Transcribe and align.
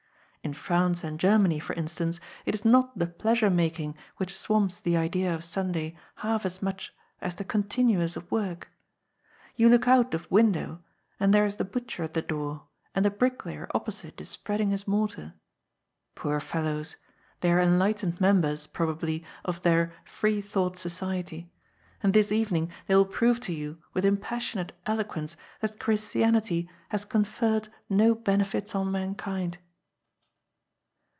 In 0.43 0.53
France 0.55 1.03
and 1.03 1.19
Germany, 1.19 1.59
for 1.59 1.73
instance, 1.73 2.19
it 2.45 2.55
is 2.55 2.65
not 2.65 2.97
the 2.97 3.05
pleasure 3.05 3.49
making 3.51 3.95
which 4.17 4.35
swamps 4.35 4.81
the 4.81 4.97
idea 4.97 5.33
of 5.33 5.43
Sunday 5.43 5.95
half 6.15 6.47
as 6.47 6.63
much 6.63 6.93
as 7.21 7.35
the 7.35 7.43
continuance 7.43 8.17
of 8.17 8.29
work. 8.31 8.67
You 9.55 9.69
look 9.69 9.87
out 9.87 10.15
of 10.15 10.29
window, 10.31 10.81
and 11.19 11.31
there 11.31 11.45
is 11.45 11.57
the 11.57 11.63
butcher 11.63 12.01
at 12.03 12.15
the 12.15 12.23
door, 12.23 12.63
and 12.95 13.05
the 13.05 13.11
bricklayer 13.11 13.69
opposite 13.75 14.19
is 14.19 14.29
spreading 14.29 14.71
his 14.71 14.87
mortar. 14.87 15.35
Poor 16.15 16.39
fellows! 16.39 16.95
they 17.41 17.51
are 17.51 17.59
enlightened 17.61 18.19
members, 18.19 18.65
probably, 18.65 19.23
of 19.45 19.61
their" 19.61 19.93
Free 20.05 20.41
thought 20.41 20.75
Society," 20.75 21.51
and 22.01 22.13
this 22.15 22.31
evening 22.31 22.71
they 22.87 22.95
will 22.95 23.05
prove 23.05 23.39
to 23.41 23.53
you, 23.53 23.77
with 23.93 24.05
impassioned 24.05 24.73
eloquence, 24.87 25.37
that 25.61 25.79
Christianity 25.79 26.67
has 26.89 27.05
conferred 27.05 27.69
no 27.87 28.15
benefits 28.15 28.73
on 28.73 28.91
mankind. 28.91 29.59